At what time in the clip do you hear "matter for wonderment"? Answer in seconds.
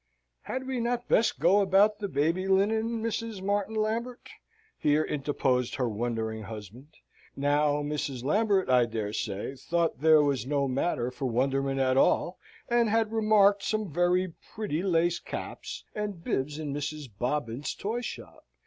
10.67-11.79